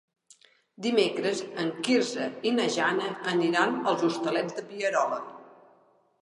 Dimecres 0.85 1.43
en 1.63 1.69
Quirze 1.87 2.29
i 2.51 2.55
na 2.61 2.65
Jana 2.77 3.11
aniran 3.33 3.77
als 3.93 4.07
Hostalets 4.09 4.57
de 4.61 4.65
Pierola. 4.73 5.21